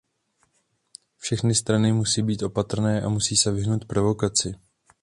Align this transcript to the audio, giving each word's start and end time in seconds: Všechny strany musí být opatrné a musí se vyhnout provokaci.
Všechny 1.17 1.55
strany 1.55 1.93
musí 1.93 2.21
být 2.21 2.43
opatrné 2.43 3.01
a 3.01 3.09
musí 3.09 3.37
se 3.37 3.51
vyhnout 3.51 3.85
provokaci. 3.85 4.55